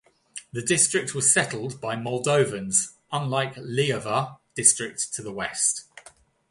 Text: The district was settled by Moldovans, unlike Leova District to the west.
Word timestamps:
The 0.51 0.63
district 0.63 1.13
was 1.13 1.31
settled 1.31 1.79
by 1.79 1.95
Moldovans, 1.95 2.93
unlike 3.11 3.53
Leova 3.57 4.39
District 4.55 5.13
to 5.13 5.21
the 5.21 5.31
west. 5.31 5.83